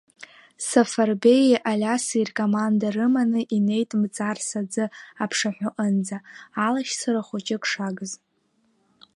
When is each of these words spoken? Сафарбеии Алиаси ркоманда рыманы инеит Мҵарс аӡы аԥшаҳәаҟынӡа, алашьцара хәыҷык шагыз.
Сафарбеии 0.67 1.63
Алиаси 1.71 2.25
ркоманда 2.29 2.87
рыманы 2.95 3.41
инеит 3.55 3.91
Мҵарс 4.01 4.49
аӡы 4.59 4.85
аԥшаҳәаҟынӡа, 5.23 6.17
алашьцара 6.65 7.21
хәыҷык 7.27 7.63
шагыз. 7.71 8.11